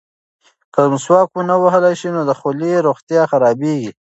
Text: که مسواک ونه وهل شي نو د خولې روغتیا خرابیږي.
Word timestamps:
که 0.73 0.81
مسواک 0.91 1.29
ونه 1.35 1.55
وهل 1.63 1.85
شي 1.99 2.09
نو 2.15 2.21
د 2.29 2.31
خولې 2.39 2.73
روغتیا 2.87 3.21
خرابیږي. 3.31 3.91